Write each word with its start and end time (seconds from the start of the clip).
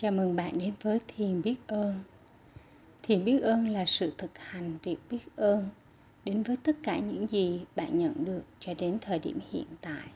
Chào 0.00 0.12
mừng 0.12 0.36
bạn 0.36 0.58
đến 0.58 0.72
với 0.82 1.00
Thiền 1.08 1.42
Biết 1.42 1.56
Ơn. 1.66 1.94
Thiền 3.02 3.24
Biết 3.24 3.42
Ơn 3.42 3.68
là 3.68 3.84
sự 3.84 4.12
thực 4.18 4.38
hành 4.38 4.78
việc 4.82 4.96
biết 5.10 5.36
ơn 5.36 5.68
đến 6.24 6.42
với 6.42 6.56
tất 6.56 6.76
cả 6.82 6.98
những 6.98 7.26
gì 7.30 7.60
bạn 7.76 7.98
nhận 7.98 8.24
được 8.24 8.42
cho 8.60 8.74
đến 8.74 8.98
thời 9.00 9.18
điểm 9.18 9.38
hiện 9.50 9.66
tại. 9.80 10.08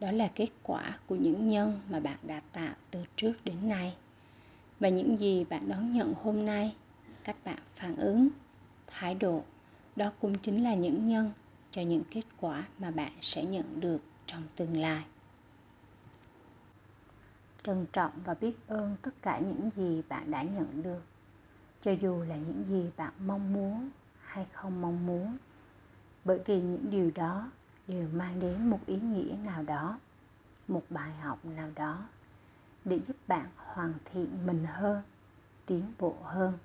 Đó 0.00 0.10
là 0.10 0.28
kết 0.34 0.48
quả 0.62 0.98
của 1.06 1.14
những 1.14 1.48
nhân 1.48 1.80
mà 1.90 2.00
bạn 2.00 2.18
đã 2.22 2.40
tạo 2.52 2.74
từ 2.90 3.04
trước 3.16 3.32
đến 3.44 3.68
nay. 3.68 3.94
Và 4.80 4.88
những 4.88 5.20
gì 5.20 5.44
bạn 5.44 5.68
đón 5.68 5.92
nhận 5.92 6.14
hôm 6.14 6.46
nay, 6.46 6.74
cách 7.24 7.36
bạn 7.44 7.58
phản 7.76 7.96
ứng, 7.96 8.28
thái 8.86 9.14
độ, 9.14 9.42
đó 9.96 10.12
cũng 10.20 10.38
chính 10.38 10.62
là 10.62 10.74
những 10.74 11.08
nhân 11.08 11.30
cho 11.70 11.82
những 11.82 12.02
kết 12.10 12.24
quả 12.40 12.66
mà 12.78 12.90
bạn 12.90 13.12
sẽ 13.20 13.44
nhận 13.44 13.80
được 13.80 14.00
trong 14.26 14.42
tương 14.56 14.76
lai 14.76 15.02
trân 17.62 17.86
trọng 17.92 18.12
và 18.24 18.34
biết 18.34 18.56
ơn 18.66 18.96
tất 19.02 19.10
cả 19.22 19.38
những 19.38 19.70
gì 19.76 20.02
bạn 20.08 20.30
đã 20.30 20.42
nhận 20.42 20.82
được. 20.82 21.02
Cho 21.80 21.90
dù 21.90 22.24
là 22.28 22.36
những 22.36 22.64
gì 22.68 22.90
bạn 22.96 23.12
mong 23.26 23.52
muốn 23.52 23.90
hay 24.20 24.46
không 24.52 24.80
mong 24.80 25.06
muốn, 25.06 25.36
bởi 26.24 26.40
vì 26.46 26.60
những 26.60 26.90
điều 26.90 27.10
đó 27.14 27.50
đều 27.86 28.08
mang 28.12 28.40
đến 28.40 28.70
một 28.70 28.80
ý 28.86 28.96
nghĩa 28.96 29.36
nào 29.44 29.62
đó, 29.62 29.98
một 30.68 30.82
bài 30.90 31.12
học 31.12 31.44
nào 31.44 31.70
đó 31.74 32.08
để 32.84 33.00
giúp 33.06 33.16
bạn 33.26 33.46
hoàn 33.56 33.92
thiện 34.04 34.46
mình 34.46 34.64
hơn, 34.64 35.02
tiến 35.66 35.92
bộ 35.98 36.16
hơn. 36.22 36.58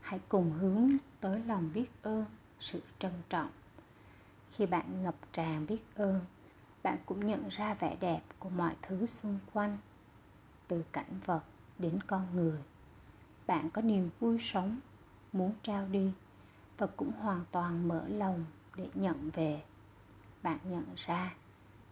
Hãy 0.00 0.20
cùng 0.28 0.52
hướng 0.52 0.90
tới 1.20 1.42
lòng 1.46 1.70
biết 1.74 1.90
ơn, 2.02 2.24
sự 2.60 2.80
trân 2.98 3.12
trọng. 3.28 3.50
Khi 4.50 4.66
bạn 4.66 5.02
ngập 5.02 5.14
tràn 5.32 5.66
biết 5.66 5.82
ơn 5.94 6.20
bạn 6.82 6.98
cũng 7.06 7.26
nhận 7.26 7.48
ra 7.48 7.74
vẻ 7.74 7.96
đẹp 8.00 8.20
của 8.38 8.48
mọi 8.48 8.74
thứ 8.82 9.06
xung 9.06 9.38
quanh, 9.52 9.78
từ 10.68 10.84
cảnh 10.92 11.20
vật 11.24 11.42
đến 11.78 11.98
con 12.06 12.26
người. 12.34 12.58
Bạn 13.46 13.70
có 13.70 13.82
niềm 13.82 14.10
vui 14.20 14.38
sống, 14.40 14.78
muốn 15.32 15.54
trao 15.62 15.86
đi, 15.86 16.12
và 16.78 16.86
cũng 16.86 17.12
hoàn 17.12 17.44
toàn 17.50 17.88
mở 17.88 18.08
lòng 18.08 18.44
để 18.76 18.88
nhận 18.94 19.30
về. 19.30 19.62
Bạn 20.42 20.58
nhận 20.64 20.84
ra 20.96 21.34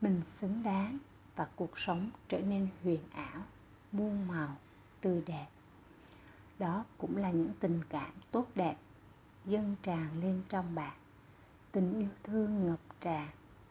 mình 0.00 0.20
xứng 0.24 0.62
đáng 0.62 0.98
và 1.36 1.48
cuộc 1.56 1.78
sống 1.78 2.10
trở 2.28 2.40
nên 2.40 2.68
huyền 2.82 3.00
ảo, 3.14 3.42
muôn 3.92 4.28
màu, 4.28 4.56
tươi 5.00 5.22
đẹp. 5.26 5.46
Đó 6.58 6.84
cũng 6.98 7.16
là 7.16 7.30
những 7.30 7.52
tình 7.60 7.80
cảm 7.88 8.10
tốt 8.30 8.46
đẹp 8.54 8.76
dâng 9.44 9.76
tràn 9.82 10.20
lên 10.20 10.42
trong 10.48 10.74
bạn. 10.74 10.96
Tình 11.72 11.98
yêu 11.98 12.08
thương 12.22 12.66
ngập 12.66 12.80
tràn 13.00 13.28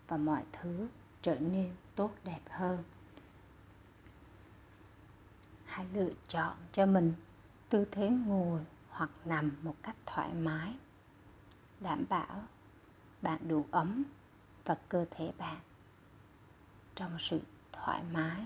và 0.08 0.18
mọi 0.18 0.44
thứ 0.52 0.88
trở 1.22 1.40
nên 1.40 1.76
tốt 1.96 2.12
đẹp 2.24 2.42
hơn. 2.50 2.84
Hãy 5.66 5.86
lựa 5.94 6.12
chọn 6.28 6.58
cho 6.72 6.86
mình 6.86 7.14
tư 7.70 7.86
thế 7.92 8.10
ngồi 8.10 8.62
hoặc 8.90 9.10
nằm 9.26 9.52
một 9.62 9.76
cách 9.84 9.96
thoải 10.06 10.34
mái, 10.34 10.74
đảm 11.80 12.06
bảo 12.10 12.44
bạn 13.22 13.48
đủ 13.48 13.66
ấm 13.72 14.04
và 14.66 14.78
cơ 14.90 15.06
thể 15.12 15.32
bạn 15.38 15.60
trong 16.96 17.18
sự 17.20 17.42
thoải 17.72 18.04
mái, 18.12 18.46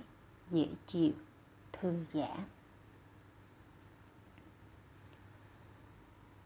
dễ 0.51 0.67
chịu, 0.87 1.13
thư 1.71 2.05
giãn. 2.05 2.39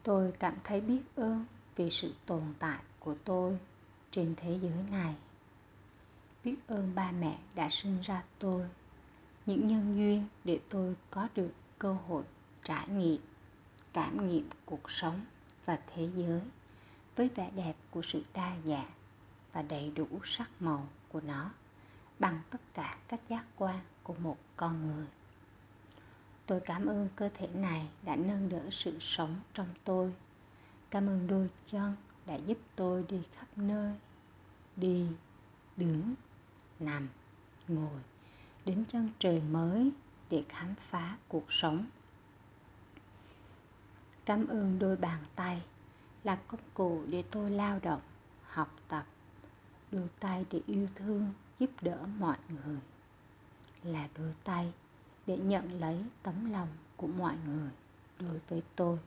Tôi 0.02 0.32
cảm 0.38 0.54
thấy 0.64 0.80
biết 0.80 1.02
ơn 1.16 1.44
vì 1.76 1.90
sự 1.90 2.14
tồn 2.26 2.54
tại 2.58 2.78
của 3.00 3.14
tôi 3.24 3.58
trên 4.10 4.34
thế 4.36 4.58
giới 4.62 4.82
này 4.90 5.14
biết 6.46 6.56
ơn 6.66 6.94
ba 6.94 7.12
mẹ 7.12 7.38
đã 7.54 7.68
sinh 7.70 8.00
ra 8.00 8.22
tôi, 8.38 8.66
những 9.46 9.66
nhân 9.66 9.96
duyên 9.96 10.26
để 10.44 10.60
tôi 10.68 10.94
có 11.10 11.28
được 11.34 11.50
cơ 11.78 11.92
hội 12.08 12.24
trải 12.64 12.88
nghiệm, 12.88 13.20
cảm 13.92 14.28
nghiệm 14.28 14.48
cuộc 14.64 14.90
sống 14.90 15.20
và 15.64 15.78
thế 15.94 16.08
giới 16.16 16.40
với 17.16 17.28
vẻ 17.28 17.50
đẹp 17.56 17.74
của 17.90 18.02
sự 18.02 18.22
đa 18.34 18.56
dạng 18.64 18.90
và 19.52 19.62
đầy 19.62 19.92
đủ 19.94 20.06
sắc 20.24 20.50
màu 20.60 20.88
của 21.08 21.20
nó 21.20 21.50
bằng 22.18 22.40
tất 22.50 22.60
cả 22.74 22.96
các 23.08 23.20
giác 23.28 23.44
quan 23.56 23.80
của 24.02 24.14
một 24.14 24.36
con 24.56 24.86
người. 24.86 25.06
Tôi 26.46 26.60
cảm 26.60 26.86
ơn 26.86 27.08
cơ 27.16 27.28
thể 27.34 27.46
này 27.46 27.88
đã 28.02 28.16
nâng 28.16 28.48
đỡ 28.48 28.62
sự 28.70 28.98
sống 29.00 29.36
trong 29.54 29.68
tôi. 29.84 30.12
Cảm 30.90 31.06
ơn 31.06 31.26
đôi 31.26 31.48
chân 31.66 31.96
đã 32.26 32.34
giúp 32.34 32.58
tôi 32.76 33.04
đi 33.08 33.22
khắp 33.36 33.46
nơi, 33.56 33.94
đi, 34.76 35.06
đứng 35.76 36.14
nằm, 36.80 37.08
ngồi, 37.68 38.00
đến 38.64 38.84
chân 38.88 39.10
trời 39.18 39.40
mới 39.40 39.90
để 40.30 40.44
khám 40.48 40.74
phá 40.90 41.16
cuộc 41.28 41.52
sống. 41.52 41.86
Cảm 44.24 44.46
ơn 44.46 44.78
đôi 44.78 44.96
bàn 44.96 45.24
tay 45.34 45.62
là 46.24 46.36
công 46.36 46.60
cụ 46.74 47.02
để 47.08 47.24
tôi 47.30 47.50
lao 47.50 47.78
động, 47.82 48.00
học 48.42 48.76
tập 48.88 49.06
đôi 49.92 50.08
tay 50.20 50.44
để 50.50 50.60
yêu 50.66 50.88
thương, 50.94 51.32
giúp 51.58 51.70
đỡ 51.80 52.06
mọi 52.18 52.36
người, 52.48 52.78
là 53.82 54.08
đôi 54.18 54.34
tay 54.44 54.72
để 55.26 55.36
nhận 55.36 55.80
lấy 55.80 56.04
tấm 56.22 56.52
lòng 56.52 56.68
của 56.96 57.06
mọi 57.06 57.36
người 57.46 57.70
đối 58.18 58.40
với 58.48 58.62
tôi. 58.76 58.98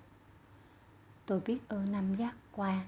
Tôi 1.25 1.39
biết 1.39 1.57
ơn 1.67 1.91
năm 1.91 2.15
giác 2.15 2.35
quan 2.51 2.87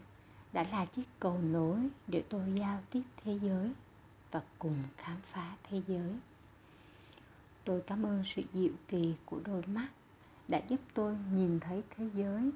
đã 0.53 0.65
là 0.71 0.85
chiếc 0.85 1.07
cầu 1.19 1.39
nối 1.39 1.79
để 2.07 2.23
tôi 2.29 2.41
giao 2.59 2.81
tiếp 2.91 3.03
thế 3.23 3.39
giới 3.41 3.73
và 4.31 4.41
cùng 4.59 4.83
khám 4.97 5.17
phá 5.31 5.55
thế 5.63 5.81
giới. 5.87 6.15
Tôi 7.65 7.81
cảm 7.87 8.05
ơn 8.05 8.23
sự 8.25 8.43
dịu 8.53 8.73
kỳ 8.87 9.15
của 9.25 9.39
đôi 9.45 9.63
mắt 9.67 9.87
đã 10.47 10.61
giúp 10.69 10.79
tôi 10.93 11.17
nhìn 11.33 11.59
thấy 11.59 11.83
thế 11.89 12.09
giới, 12.13 12.51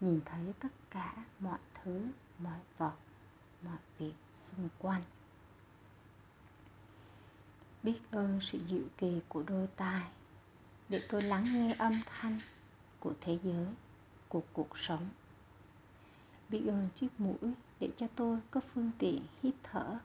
nhìn 0.00 0.20
thấy 0.24 0.52
tất 0.60 0.72
cả 0.90 1.14
mọi 1.38 1.58
thứ, 1.82 2.06
mọi 2.38 2.58
vật, 2.78 2.94
mọi 3.64 3.78
việc 3.98 4.14
xung 4.34 4.68
quanh. 4.78 5.02
Biết 7.82 7.98
ơn 8.10 8.40
sự 8.40 8.58
dịu 8.68 8.84
kỳ 8.98 9.20
của 9.28 9.42
đôi 9.46 9.66
tai 9.76 10.02
để 10.88 11.02
tôi 11.08 11.22
lắng 11.22 11.44
nghe 11.44 11.74
âm 11.78 12.00
thanh 12.06 12.40
của 13.00 13.12
thế 13.20 13.38
giới, 13.44 13.66
của 14.28 14.42
cuộc 14.52 14.78
sống. 14.78 15.08
Biết 16.48 16.62
ơn 16.66 16.88
chiếc 16.94 17.20
mũi 17.20 17.54
để 17.80 17.90
cho 17.96 18.06
tôi 18.16 18.38
có 18.50 18.60
phương 18.60 18.90
tiện 18.98 19.22
hít 19.42 19.54
thở 19.62 19.98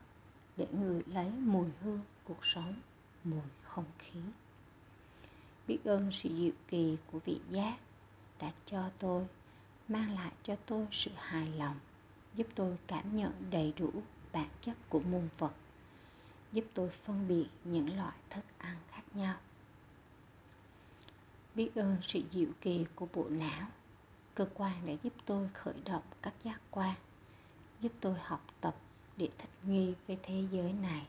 để 0.60 0.68
ngửi 0.72 1.02
lấy 1.06 1.30
mùi 1.30 1.68
hương 1.82 2.00
cuộc 2.24 2.46
sống, 2.46 2.74
mùi 3.24 3.42
không 3.64 3.86
khí. 4.00 4.20
Biết 5.68 5.80
ơn 5.86 6.12
sự 6.12 6.30
dịu 6.30 6.52
kỳ 6.68 6.98
của 7.12 7.20
vị 7.20 7.40
giác 7.50 7.78
đã 8.40 8.52
cho 8.66 8.90
tôi, 9.00 9.28
mang 9.88 10.16
lại 10.16 10.32
cho 10.44 10.56
tôi 10.66 10.88
sự 10.92 11.12
hài 11.16 11.48
lòng, 11.48 11.76
giúp 12.36 12.48
tôi 12.56 12.78
cảm 12.88 13.18
nhận 13.18 13.32
đầy 13.52 13.74
đủ 13.78 13.92
bản 14.32 14.50
chất 14.62 14.78
của 14.90 15.00
muôn 15.00 15.30
vật, 15.38 15.54
giúp 16.52 16.66
tôi 16.74 16.90
phân 16.90 17.28
biệt 17.28 17.48
những 17.64 17.98
loại 17.98 18.18
thức 18.30 18.46
ăn 18.58 18.78
khác 18.92 19.04
nhau. 19.14 19.38
Biết 21.56 21.76
ơn 21.76 21.98
sự 22.08 22.22
dịu 22.32 22.50
kỳ 22.62 22.86
của 22.96 23.08
bộ 23.14 23.26
não, 23.30 23.68
cơ 24.36 24.48
quan 24.54 24.86
đã 24.86 24.94
giúp 25.04 25.14
tôi 25.26 25.50
khởi 25.54 25.76
động 25.86 26.04
các 26.22 26.34
giác 26.44 26.62
quan, 26.72 26.96
giúp 27.82 27.92
tôi 28.02 28.16
học 28.20 28.46
tập 28.62 28.76
để 29.20 29.30
thích 29.38 29.50
nghi 29.64 29.94
với 30.08 30.18
thế 30.24 30.44
giới 30.52 30.74
này. 30.74 31.08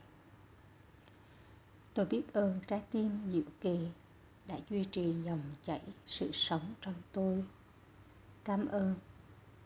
Tôi 1.95 2.07
biết 2.07 2.33
ơn 2.33 2.61
trái 2.67 2.83
tim 2.91 3.33
dịu 3.33 3.45
kỳ 3.61 3.79
đã 4.47 4.57
duy 4.71 4.85
trì 4.85 5.15
dòng 5.25 5.43
chảy 5.67 5.81
sự 6.07 6.31
sống 6.33 6.75
trong 6.81 6.95
tôi. 7.13 7.45
Cảm 8.45 8.67
ơn 8.67 8.95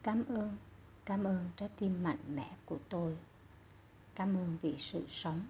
cảm 0.03 0.25
ơn 0.25 0.56
cảm 1.05 1.25
ơn 1.25 1.50
trái 1.56 1.69
tim 1.78 2.03
mạnh 2.03 2.19
mẽ 2.34 2.50
của 2.66 2.78
tôi. 2.88 3.16
Cảm 4.15 4.37
ơn 4.37 4.56
vì 4.62 4.75
sự 4.78 5.05
sống, 5.09 5.41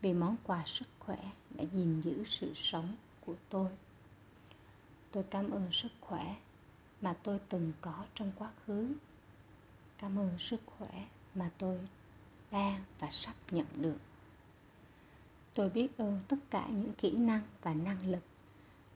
vì 0.00 0.12
món 0.12 0.36
quà 0.44 0.62
sức 0.66 0.88
khỏe 0.98 1.30
đã 1.50 1.64
gìn 1.72 2.00
giữ 2.00 2.24
sự 2.26 2.54
sống 2.54 2.96
của 3.26 3.34
tôi. 3.50 3.68
Tôi 5.12 5.24
cảm 5.30 5.50
ơn 5.50 5.72
sức 5.72 5.92
khỏe 6.00 6.36
mà 7.00 7.16
tôi 7.22 7.40
từng 7.48 7.72
có 7.80 8.04
trong 8.14 8.32
quá 8.38 8.50
khứ. 8.66 8.92
Cảm 9.98 10.18
ơn 10.18 10.38
sức 10.38 10.60
khỏe 10.66 11.06
mà 11.34 11.50
tôi 11.58 11.78
đang 12.50 12.84
và 12.98 13.08
sắp 13.10 13.34
nhận 13.50 13.66
được. 13.76 13.98
Tôi 15.54 15.70
biết 15.70 15.98
ơn 15.98 16.20
tất 16.28 16.36
cả 16.50 16.66
những 16.70 16.92
kỹ 16.98 17.10
năng 17.10 17.42
và 17.62 17.74
năng 17.74 18.10
lực 18.10 18.22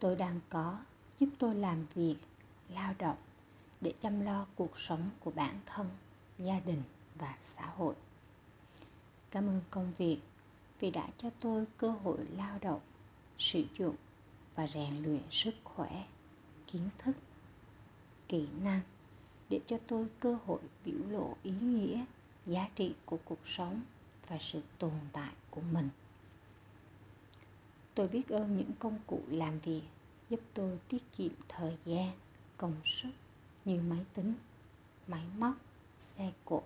tôi 0.02 0.16
đang 0.16 0.40
có 0.48 0.78
giúp 1.20 1.28
tôi 1.38 1.54
làm 1.54 1.86
việc, 1.94 2.16
lao 2.68 2.94
động 2.98 3.16
để 3.80 3.94
chăm 4.00 4.20
lo 4.20 4.46
cuộc 4.56 4.78
sống 4.78 5.10
của 5.20 5.30
bản 5.30 5.60
thân, 5.66 5.88
gia 6.38 6.60
đình 6.60 6.82
và 7.18 7.34
xã 7.56 7.66
hội. 7.66 7.94
Cảm 9.30 9.48
ơn 9.48 9.60
công 9.70 9.92
việc 9.98 10.18
vì 10.80 10.90
đã 10.90 11.08
cho 11.18 11.30
tôi 11.40 11.64
cơ 11.76 11.90
hội 11.90 12.18
lao 12.36 12.58
động, 12.60 12.80
sử 13.38 13.64
dụng 13.78 13.96
và 14.54 14.66
rèn 14.66 15.02
luyện 15.02 15.22
sức 15.30 15.54
khỏe, 15.64 16.06
kiến 16.66 16.88
thức, 16.98 17.16
kỹ 18.28 18.46
năng 18.62 18.80
để 19.48 19.60
cho 19.66 19.78
tôi 19.86 20.06
cơ 20.20 20.38
hội 20.46 20.60
biểu 20.84 21.06
lộ 21.08 21.36
ý 21.42 21.52
nghĩa 21.60 22.04
giá 22.46 22.68
trị 22.76 22.94
của 23.06 23.18
cuộc 23.24 23.46
sống 23.46 23.80
và 24.28 24.38
sự 24.40 24.62
tồn 24.78 24.92
tại 25.12 25.32
của 25.50 25.60
mình. 25.72 25.88
Tôi 27.94 28.08
biết 28.08 28.28
ơn 28.28 28.56
những 28.56 28.70
công 28.78 28.98
cụ 29.06 29.20
làm 29.28 29.58
việc 29.58 29.82
giúp 30.30 30.40
tôi 30.54 30.78
tiết 30.88 31.02
kiệm 31.16 31.32
thời 31.48 31.76
gian, 31.84 32.12
công 32.56 32.74
sức 32.84 33.10
như 33.64 33.80
máy 33.80 34.04
tính, 34.14 34.34
máy 35.06 35.22
móc, 35.38 35.54
xe 35.98 36.32
cộ. 36.44 36.62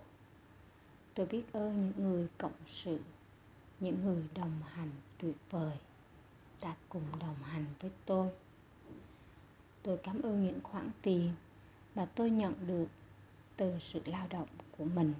Tôi 1.13 1.25
biết 1.25 1.43
ơn 1.53 1.91
những 1.97 2.09
người 2.09 2.27
cộng 2.37 2.65
sự, 2.67 2.99
những 3.79 4.05
người 4.05 4.23
đồng 4.35 4.61
hành 4.65 4.91
tuyệt 5.17 5.35
vời 5.49 5.77
đã 6.61 6.75
cùng 6.89 7.03
đồng 7.19 7.43
hành 7.43 7.65
với 7.79 7.91
tôi. 8.05 8.29
Tôi 9.83 9.97
cảm 9.97 10.21
ơn 10.21 10.45
những 10.45 10.59
khoản 10.63 10.91
tiền 11.01 11.33
mà 11.95 12.07
tôi 12.15 12.29
nhận 12.29 12.67
được 12.67 12.87
từ 13.57 13.79
sự 13.81 14.01
lao 14.05 14.27
động 14.29 14.47
của 14.77 14.85
mình 14.85 15.13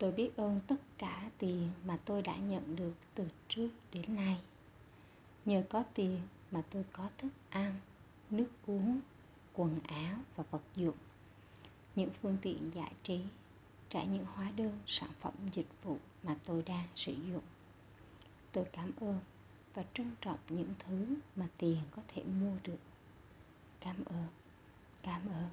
tôi 0.00 0.12
biết 0.12 0.36
ơn 0.36 0.60
tất 0.66 0.76
cả 0.98 1.30
tiền 1.38 1.70
mà 1.84 1.98
tôi 2.04 2.22
đã 2.22 2.36
nhận 2.36 2.76
được 2.76 2.92
từ 3.14 3.28
trước 3.48 3.68
đến 3.92 4.16
nay. 4.16 4.40
Nhờ 5.44 5.62
có 5.70 5.84
tiền 5.94 6.20
mà 6.50 6.62
tôi 6.70 6.84
có 6.92 7.08
thức 7.18 7.32
ăn, 7.50 7.74
nước 8.30 8.48
uống, 8.66 9.00
quần 9.54 9.80
áo 9.88 10.16
và 10.36 10.44
vật 10.50 10.62
dụng, 10.76 10.96
những 11.96 12.10
phương 12.22 12.36
tiện 12.42 12.70
giải 12.74 12.92
trí 13.02 13.20
trả 13.88 14.04
những 14.04 14.24
hóa 14.24 14.52
đơn, 14.56 14.78
sản 14.86 15.10
phẩm, 15.20 15.34
dịch 15.54 15.82
vụ 15.82 15.98
mà 16.22 16.36
tôi 16.44 16.62
đang 16.62 16.86
sử 16.96 17.12
dụng. 17.12 17.44
Tôi 18.52 18.64
cảm 18.72 18.90
ơn 19.00 19.18
và 19.74 19.84
trân 19.94 20.10
trọng 20.20 20.38
những 20.48 20.74
thứ 20.78 21.14
mà 21.36 21.46
tiền 21.58 21.78
có 21.90 22.02
thể 22.08 22.22
mua 22.22 22.56
được. 22.64 22.78
Cảm 23.80 23.96
ơn 24.04 24.26
cảm 25.02 25.26
ơn 25.26 25.48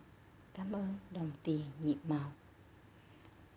cảm 0.53 0.71
ơn 0.71 0.93
đồng 1.11 1.31
tiền 1.43 1.61
nhiệm 1.83 1.97
màu 2.07 2.31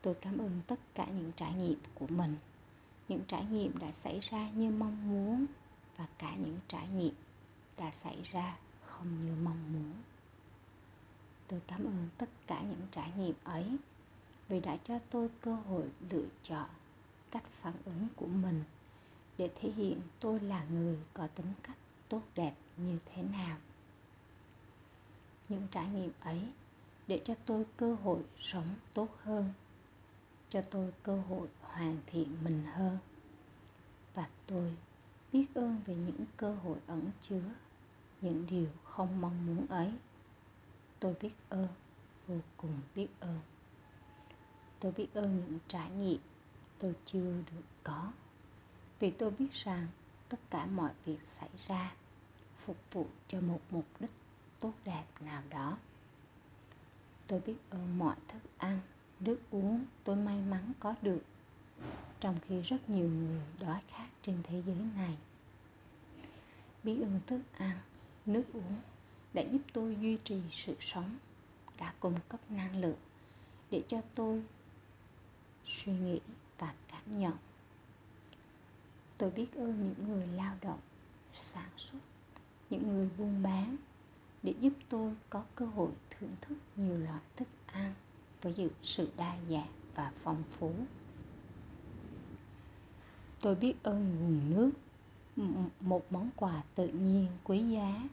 tôi 0.03 0.15
cảm 0.15 0.39
ơn 0.39 0.61
tất 0.67 0.81
cả 0.95 1.05
những 1.05 1.33
trải 1.37 1.53
nghiệm 1.55 1.79
của 1.95 2.07
mình. 2.07 2.37
Những 3.09 3.21
trải 3.29 3.45
nghiệm 3.45 3.79
đã 3.79 3.93
xảy 3.93 4.21
ra 4.21 4.51
như 4.51 4.71
mong 4.71 5.09
muốn 5.11 5.47
và 5.97 6.07
cả 6.19 6.35
những 6.35 6.59
trải 6.69 6.89
nghiệm 6.89 7.15
đã 7.77 7.91
xảy 8.05 8.23
ra 8.23 8.57
không 8.87 9.25
như 9.25 9.33
mong 9.45 9.73
muốn. 9.73 9.93
Tôi 11.49 11.61
cảm 11.67 11.85
ơn 11.85 12.09
tất 12.19 12.29
cả 12.47 12.61
những 12.63 12.87
trải 12.91 13.13
nghiệm 13.19 13.35
ấy 13.45 13.77
vì 14.49 14.61
đã 14.61 14.77
cho 14.89 14.99
tôi 15.11 15.29
cơ 15.41 15.55
hội 15.55 15.91
lựa 16.11 16.27
chọn 16.43 16.69
cách 17.31 17.45
phản 17.61 17.75
ứng 17.85 18.09
của 18.17 18.27
mình 18.27 18.65
để 19.39 19.51
thể 19.61 19.71
hiện 19.71 20.01
tôi 20.21 20.41
là 20.41 20.65
người 20.65 20.99
có 21.15 21.27
tính 21.27 21.53
cách 21.63 21.77
tốt 22.09 22.23
đẹp 22.35 22.55
như 22.77 22.99
thế 23.07 23.23
nào. 23.23 23.57
Những 25.49 25.67
trải 25.71 25.89
nghiệm 25.89 26.11
ấy 26.21 26.41
để 27.07 27.21
cho 27.25 27.35
tôi 27.47 27.65
cơ 27.77 27.95
hội 27.95 28.23
sống 28.39 28.75
tốt 28.95 29.09
hơn 29.23 29.53
cho 30.51 30.63
tôi 30.71 30.93
cơ 31.03 31.17
hội 31.29 31.49
hoàn 31.61 31.99
thiện 32.07 32.37
mình 32.45 32.63
hơn. 32.73 32.99
Và 34.15 34.29
tôi 34.47 34.77
biết 35.33 35.47
ơn 35.55 35.81
về 35.87 35.95
những 35.95 36.25
cơ 36.37 36.55
hội 36.55 36.79
ẩn 36.87 37.11
chứa, 37.23 37.43
những 38.21 38.47
điều 38.51 38.69
không 38.85 39.21
mong 39.21 39.47
muốn 39.47 39.67
ấy. 39.67 39.93
Tôi 41.01 41.15
biết 41.21 41.33
ơn, 41.49 41.69
vô 42.27 42.37
cùng 42.57 42.81
biết 42.95 43.09
ơn. 43.21 43.41
Tôi 44.81 44.93
biết 44.93 45.15
ơn 45.15 45.37
những 45.37 45.59
trải 45.69 45.91
nghiệm 45.91 46.21
tôi 46.79 46.95
chưa 47.07 47.35
được 47.53 47.63
có. 47.83 48.13
Vì 48.99 49.11
tôi 49.11 49.31
biết 49.31 49.53
rằng 49.53 49.87
tất 50.29 50.41
cả 50.51 50.67
mọi 50.67 50.93
việc 51.05 51.19
xảy 51.41 51.51
ra 51.67 51.95
phục 52.57 52.77
vụ 52.93 53.07
cho 53.29 53.41
một 53.41 53.61
mục 53.71 53.85
đích 54.01 54.11
tốt 54.61 54.73
đẹp 54.85 55.05
nào 55.21 55.43
đó. 55.51 55.79
Tôi 57.27 57.41
biết 57.41 57.57
ơn 57.71 57.99
mọi 57.99 58.17
thức 58.29 58.43
ăn 58.59 58.81
nước 59.21 59.39
uống 59.51 59.85
tôi 60.05 60.17
may 60.17 60.41
mắn 60.41 60.73
có 60.81 60.95
được, 61.03 61.23
trong 62.21 62.39
khi 62.43 62.61
rất 62.63 62.91
nhiều 62.91 63.09
người 63.09 63.41
đói 63.61 63.81
khát 63.89 64.07
trên 64.23 64.43
thế 64.43 64.63
giới 64.67 64.77
này. 64.97 65.17
Biết 66.83 67.01
ơn 67.03 67.21
thức 67.27 67.41
ăn, 67.59 67.79
nước 68.27 68.45
uống 68.53 68.77
đã 69.35 69.43
giúp 69.43 69.61
tôi 69.73 69.97
duy 70.01 70.19
trì 70.25 70.41
sự 70.51 70.77
sống, 70.81 71.17
đã 71.79 71.95
cung 72.01 72.15
cấp 72.29 72.41
năng 72.51 72.81
lượng 72.81 72.97
để 73.71 73.83
cho 73.89 74.01
tôi 74.15 74.43
suy 75.65 75.93
nghĩ 75.93 76.21
và 76.59 76.75
cảm 76.89 77.19
nhận. 77.19 77.35
Tôi 79.19 79.31
biết 79.31 79.55
ơn 79.55 79.95
những 79.99 80.09
người 80.09 80.27
lao 80.27 80.57
động, 80.61 80.81
sản 81.33 81.69
xuất, 81.77 81.99
những 82.71 82.89
người 82.89 83.09
buôn 83.19 83.43
bán 83.43 83.77
để 84.43 84.55
giúp 84.61 84.73
tôi 84.89 85.15
có 85.31 85.45
cơ 85.55 85.67
hội 85.67 85.91
thưởng 86.11 86.37
thức 86.41 86.57
nhiều 86.77 86.99
loại 86.99 87.21
thức 87.37 87.49
ăn 87.67 87.95
với 88.43 88.71
sự 88.83 89.09
đa 89.17 89.37
dạng 89.51 89.69
và 89.95 90.13
phong 90.23 90.43
phú. 90.43 90.75
Tôi 93.41 93.55
biết 93.55 93.75
ơn 93.83 94.17
nguồn 94.21 94.51
nước 94.51 94.71
một 95.81 96.13
món 96.13 96.31
quà 96.37 96.63
tự 96.75 96.89
nhiên 96.89 97.27
quý 97.45 97.63
giá, 97.63 98.09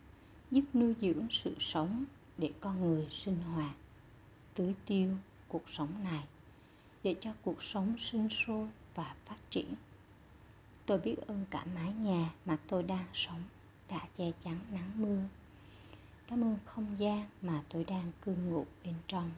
giúp 0.51 0.63
nuôi 0.73 0.95
dưỡng 1.01 1.27
sự 1.31 1.55
sống 1.59 2.05
để 2.37 2.51
con 2.59 2.81
người 2.81 3.07
sinh 3.11 3.37
hoạt, 3.41 3.75
tưới 4.53 4.73
tiêu 4.85 5.11
cuộc 5.47 5.69
sống 5.69 6.03
này, 6.03 6.23
để 7.03 7.15
cho 7.21 7.33
cuộc 7.41 7.63
sống 7.63 7.95
sinh 7.97 8.29
sôi 8.29 8.67
và 8.95 9.15
phát 9.25 9.37
triển. 9.49 9.73
Tôi 10.85 10.99
biết 10.99 11.15
ơn 11.27 11.45
cả 11.49 11.65
mái 11.75 11.93
nhà 11.93 12.33
mà 12.45 12.57
tôi 12.67 12.83
đang 12.83 13.05
sống 13.13 13.43
đã 13.89 14.07
che 14.17 14.31
chắn 14.43 14.59
nắng 14.71 14.91
mưa. 14.95 15.21
Cảm 16.27 16.43
ơn 16.43 16.57
không 16.65 16.95
gian 16.97 17.27
mà 17.41 17.63
tôi 17.69 17.83
đang 17.83 18.11
cư 18.21 18.35
ngụ 18.35 18.65
bên 18.83 18.93
trong 19.07 19.31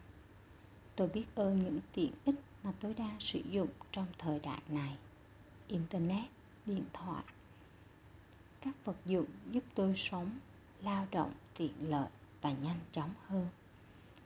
tôi 1.00 1.08
biết 1.08 1.26
ơn 1.36 1.64
những 1.64 1.80
tiện 1.94 2.12
ích 2.26 2.36
mà 2.64 2.74
tôi 2.80 2.94
đang 2.94 3.20
sử 3.20 3.42
dụng 3.52 3.68
trong 3.92 4.06
thời 4.18 4.40
đại 4.40 4.62
này. 4.70 4.98
Internet, 5.68 6.26
điện 6.66 6.84
thoại, 6.94 7.24
các 8.62 8.76
vật 8.86 8.96
dụng 9.06 9.26
giúp 9.52 9.64
tôi 9.76 9.94
sống, 9.98 10.30
lao 10.82 11.08
động 11.12 11.34
tiện 11.58 11.72
lợi 11.90 12.08
và 12.42 12.52
nhanh 12.52 12.80
chóng 12.92 13.14
hơn, 13.28 13.48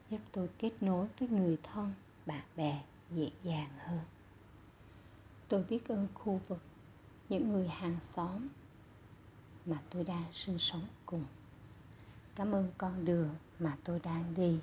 giúp 0.10 0.18
tôi 0.32 0.50
kết 0.58 0.72
nối 0.82 1.08
với 1.20 1.30
người 1.30 1.58
thân, 1.64 1.94
bạn 2.26 2.44
bè 2.56 2.84
dễ 3.12 3.30
dàng 3.44 3.70
hơn. 3.78 4.00
Tôi 5.48 5.64
biết 5.70 5.88
ơn 5.88 6.08
khu 6.14 6.42
vực, 6.48 6.62
những 7.30 7.52
người 7.52 7.68
hàng 7.68 8.00
xóm 8.00 8.48
mà 9.66 9.82
tôi 9.90 10.04
đang 10.04 10.26
sinh 10.32 10.60
sống 10.60 10.88
cùng. 11.06 11.26
Cảm 12.36 12.52
ơn 12.52 12.72
con 12.78 13.06
đường 13.06 13.36
mà 13.60 13.78
tôi 13.84 14.00
đang 14.04 14.34
đi. 14.36 14.60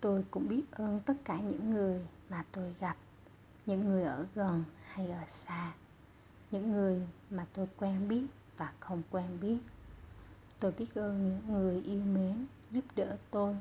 Tôi 0.00 0.24
cũng 0.30 0.48
biết 0.48 0.62
ơn 0.70 1.00
tất 1.06 1.14
cả 1.24 1.40
những 1.40 1.70
người 1.70 2.00
mà 2.28 2.44
tôi 2.52 2.74
gặp, 2.80 2.96
những 3.66 3.88
người 3.88 4.02
ở 4.02 4.26
gần 4.34 4.64
hay 4.84 5.10
ở 5.10 5.22
xa, 5.46 5.72
những 6.50 6.72
người 6.72 7.08
mà 7.30 7.46
tôi 7.52 7.68
quen 7.76 8.08
biết 8.08 8.26
và 8.56 8.72
không 8.80 9.02
quen 9.10 9.38
biết. 9.40 9.58
Tôi 10.60 10.72
biết 10.72 10.94
ơn 10.94 11.28
những 11.28 11.52
người 11.52 11.82
yêu 11.82 12.00
mến 12.00 12.46
giúp 12.70 12.84
đỡ 12.96 13.16
tôi. 13.30 13.56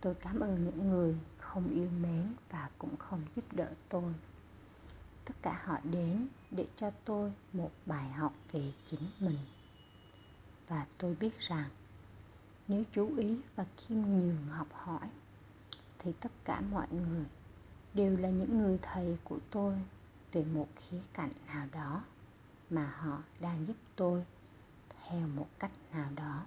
Tôi 0.00 0.14
cảm 0.14 0.40
ơn 0.40 0.64
những 0.64 0.90
người 0.90 1.16
không 1.38 1.70
yêu 1.70 1.88
mến 2.00 2.34
và 2.50 2.70
cũng 2.78 2.96
không 2.96 3.20
giúp 3.34 3.44
đỡ 3.52 3.68
tôi. 3.88 4.14
Tất 5.24 5.34
cả 5.42 5.60
họ 5.64 5.78
đến 5.84 6.28
để 6.50 6.66
cho 6.76 6.90
tôi 7.04 7.32
một 7.52 7.70
bài 7.86 8.08
học 8.08 8.32
về 8.52 8.72
chính 8.90 9.10
mình. 9.20 9.38
Và 10.68 10.86
tôi 10.98 11.16
biết 11.20 11.40
rằng, 11.40 11.68
nếu 12.68 12.84
chú 12.92 13.16
ý 13.16 13.36
và 13.56 13.66
khiêm 13.76 13.98
nhường 13.98 14.46
học 14.48 14.68
hỏi 14.72 15.08
thì 16.06 16.12
tất 16.20 16.32
cả 16.44 16.60
mọi 16.60 16.86
người 16.90 17.24
đều 17.94 18.16
là 18.16 18.30
những 18.30 18.58
người 18.58 18.78
thầy 18.82 19.16
của 19.24 19.38
tôi 19.50 19.74
về 20.32 20.44
một 20.44 20.68
khía 20.76 21.00
cạnh 21.12 21.30
nào 21.46 21.66
đó 21.72 22.02
mà 22.70 22.94
họ 22.98 23.18
đang 23.40 23.66
giúp 23.66 23.76
tôi 23.96 24.24
theo 24.90 25.28
một 25.28 25.46
cách 25.58 25.70
nào 25.92 26.08
đó. 26.16 26.42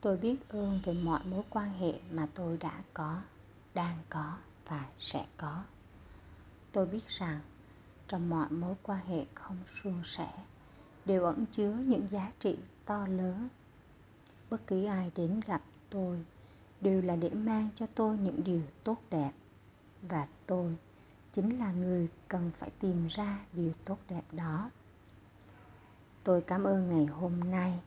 Tôi 0.00 0.16
biết 0.16 0.48
ơn 0.48 0.80
về 0.84 0.92
mọi 0.92 1.20
mối 1.30 1.42
quan 1.50 1.72
hệ 1.72 2.00
mà 2.12 2.26
tôi 2.34 2.56
đã 2.56 2.82
có, 2.94 3.20
đang 3.74 3.98
có 4.08 4.36
và 4.68 4.86
sẽ 4.98 5.26
có. 5.36 5.64
Tôi 6.72 6.86
biết 6.86 7.08
rằng 7.08 7.40
trong 8.08 8.30
mọi 8.30 8.50
mối 8.50 8.74
quan 8.82 9.06
hệ 9.06 9.26
không 9.34 9.58
suôn 9.82 10.02
sẻ 10.04 10.32
đều 11.04 11.24
ẩn 11.24 11.44
chứa 11.52 11.72
những 11.72 12.08
giá 12.10 12.32
trị 12.40 12.58
to 12.84 13.06
lớn. 13.06 13.48
Bất 14.50 14.66
cứ 14.66 14.84
ai 14.84 15.10
đến 15.14 15.40
gặp 15.46 15.62
tôi 15.90 16.24
đều 16.80 17.02
là 17.02 17.16
để 17.16 17.30
mang 17.30 17.68
cho 17.76 17.86
tôi 17.94 18.18
những 18.18 18.44
điều 18.44 18.62
tốt 18.84 18.96
đẹp. 19.10 19.30
Và 20.02 20.26
tôi 20.46 20.76
chính 21.32 21.58
là 21.58 21.72
người 21.72 22.08
cần 22.28 22.50
phải 22.58 22.70
tìm 22.80 23.06
ra 23.06 23.38
điều 23.52 23.72
tốt 23.84 23.98
đẹp 24.08 24.22
đó. 24.32 24.70
Tôi 26.24 26.40
cảm 26.40 26.64
ơn 26.64 26.88
ngày 26.90 27.06
hôm 27.06 27.40
nay 27.50 27.80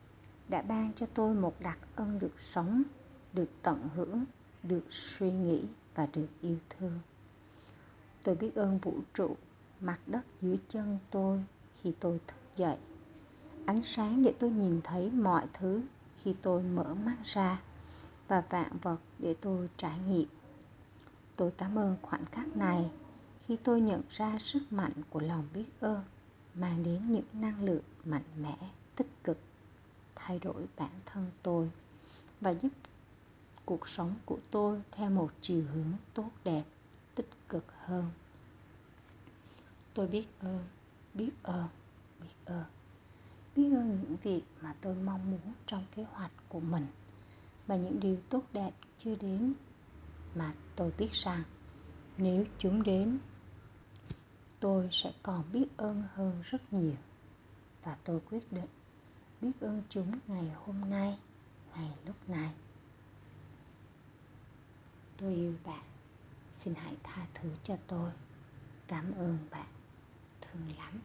đã 0.50 0.62
ban 0.62 0.92
cho 0.96 1.06
tôi 1.14 1.36
một 1.36 1.56
đặc 1.60 1.80
ân 1.96 2.20
được 2.20 2.40
sống, 2.40 2.84
được 3.34 3.50
tận 3.62 3.90
hưởng, 3.96 4.26
được 4.64 4.84
suy 4.90 5.32
nghĩ 5.32 5.64
và 5.96 6.08
được 6.14 6.28
yêu 6.42 6.58
thương. 6.70 7.00
Tôi 8.24 8.36
biết 8.36 8.56
ơn 8.56 8.78
vũ 8.78 8.94
trụ, 9.14 9.36
mặt 9.80 10.00
đất 10.08 10.22
dưới 10.42 10.58
chân 10.70 10.98
tôi 11.12 11.44
khi 11.82 11.94
tôi 12.00 12.20
thức 12.28 12.58
dậy. 12.58 12.78
Ánh 13.66 13.84
sáng 13.84 14.24
để 14.24 14.34
tôi 14.40 14.50
nhìn 14.50 14.82
thấy 14.84 15.12
mọi 15.12 15.46
thứ 15.54 15.82
khi 16.24 16.36
tôi 16.42 16.64
mở 16.64 16.94
mắt 16.94 17.18
ra 17.24 17.62
và 18.28 18.44
vạn 18.50 18.78
vật 18.82 18.98
để 19.20 19.36
tôi 19.42 19.70
trải 19.78 20.00
nghiệm. 20.08 20.28
Tôi 21.36 21.52
cảm 21.58 21.78
ơn 21.78 21.98
khoảnh 22.02 22.26
khắc 22.26 22.58
này 22.58 22.92
khi 23.48 23.58
tôi 23.64 23.82
nhận 23.82 24.02
ra 24.10 24.38
sức 24.40 24.74
mạnh 24.74 24.94
của 25.10 25.20
lòng 25.20 25.48
biết 25.54 25.66
ơn 25.80 26.04
mang 26.54 26.84
đến 26.84 27.12
những 27.12 27.26
năng 27.34 27.64
lượng 27.64 27.84
mạnh 28.06 28.24
mẽ, 28.42 28.58
tích 28.96 29.24
cực, 29.24 29.38
thay 30.16 30.40
đổi 30.40 30.68
bản 30.78 30.92
thân 31.06 31.32
tôi 31.44 31.72
và 32.42 32.54
giúp 32.54 32.72
cuộc 33.66 33.88
sống 33.88 34.16
của 34.26 34.38
tôi 34.52 34.82
theo 34.92 35.10
một 35.10 35.32
chiều 35.42 35.64
hướng 35.74 35.94
tốt 36.14 36.30
đẹp, 36.44 36.64
tích 37.16 37.30
cực 37.50 37.66
hơn. 37.86 38.06
Tôi 39.94 40.08
biết 40.08 40.26
ơn 40.40 40.64
biết 41.14 41.32
ơn 41.44 41.68
biết 42.22 42.36
ơn. 42.46 42.64
Biết 43.56 43.70
ơn 43.70 44.00
những 44.02 44.18
việc 44.24 44.44
mà 44.62 44.76
tôi 44.82 44.96
mong 44.96 45.32
muốn 45.32 45.54
trong 45.68 45.86
kế 45.96 46.04
hoạch 46.04 46.32
của 46.50 46.60
mình 46.60 46.88
và 47.72 47.78
những 47.78 48.00
điều 48.00 48.18
tốt 48.30 48.44
đẹp 48.54 48.72
chưa 48.98 49.16
đến 49.16 49.54
mà 50.36 50.54
tôi 50.76 50.92
biết 50.98 51.12
rằng 51.14 51.44
nếu 52.18 52.46
chúng 52.60 52.84
đến, 52.84 53.20
tôi 54.60 54.90
sẽ 54.92 55.14
còn 55.24 55.44
biết 55.54 55.66
ơn 55.78 56.04
hơn 56.14 56.42
rất 56.46 56.74
nhiều. 56.74 56.96
Và 57.84 57.98
tôi 58.04 58.20
quyết 58.30 58.52
định 58.52 58.68
biết 59.42 59.52
ơn 59.60 59.84
chúng 59.90 60.20
ngày 60.28 60.52
hôm 60.56 60.90
nay, 60.90 61.18
ngày 61.76 61.92
lúc 62.06 62.30
này. 62.30 62.54
Tôi 65.18 65.36
yêu 65.36 65.54
bạn. 65.66 65.84
Xin 66.58 66.74
hãy 66.76 66.96
tha 67.04 67.26
thứ 67.34 67.50
cho 67.64 67.78
tôi. 67.88 68.12
Cảm 68.88 69.12
ơn 69.18 69.38
bạn 69.52 69.68
thương 70.42 70.78
lắm. 70.78 71.00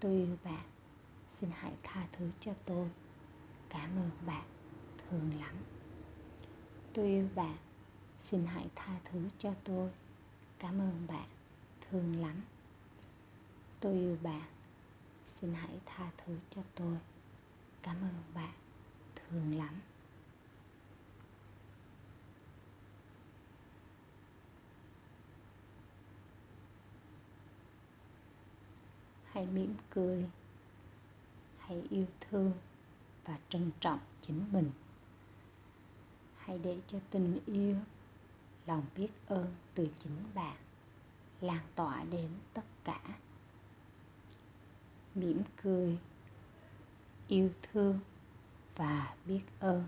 Tôi 0.00 0.12
yêu 0.12 0.36
bạn. 0.44 0.64
Xin 1.40 1.50
hãy 1.52 1.72
tha 1.82 2.06
thứ 2.12 2.30
cho 2.40 2.52
tôi. 2.66 2.90
Cảm 3.68 3.90
ơn 3.90 4.10
bạn 4.26 4.53
thường 5.10 5.40
lắm. 5.40 5.54
Tôi 6.92 7.06
yêu 7.06 7.28
bạn, 7.34 7.56
xin 8.22 8.46
hãy 8.46 8.68
tha 8.74 8.98
thứ 9.04 9.28
cho 9.38 9.54
tôi. 9.64 9.90
Cảm 10.58 10.78
ơn 10.78 11.06
bạn, 11.08 11.28
thương 11.80 12.20
lắm. 12.20 12.42
Tôi 13.80 13.92
yêu 13.92 14.16
bạn, 14.22 14.42
xin 15.40 15.54
hãy 15.54 15.80
tha 15.86 16.10
thứ 16.24 16.36
cho 16.50 16.62
tôi. 16.74 16.96
Cảm 17.82 17.96
ơn 17.96 18.22
bạn, 18.34 18.52
thương 19.14 19.58
lắm. 19.58 19.74
Hãy 29.24 29.46
mỉm 29.46 29.74
cười, 29.90 30.24
hãy 31.58 31.82
yêu 31.90 32.06
thương 32.20 32.52
và 33.24 33.38
trân 33.48 33.70
trọng 33.80 33.98
chính 34.20 34.52
mình 34.52 34.70
hãy 36.46 36.58
để 36.62 36.76
cho 36.88 36.98
tình 37.10 37.40
yêu, 37.46 37.76
lòng 38.66 38.82
biết 38.96 39.08
ơn 39.26 39.54
từ 39.74 39.88
chính 39.98 40.16
bạn, 40.34 40.56
lan 41.40 41.60
tỏa 41.74 42.04
đến 42.04 42.28
tất 42.54 42.64
cả. 42.84 43.00
Mỉm 45.14 45.42
cười, 45.62 45.98
yêu 47.28 47.50
thương 47.62 47.98
và 48.76 49.14
biết 49.26 49.42
ơn. 49.60 49.84